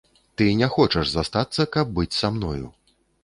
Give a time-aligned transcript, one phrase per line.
[0.41, 2.65] Ты не хочаш застацца, каб быць са мною.